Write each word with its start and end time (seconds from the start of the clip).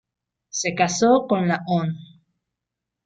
Se 0.49 0.73
casó 0.73 1.27
con 1.27 1.47
la 1.47 1.61
hon. 1.67 1.95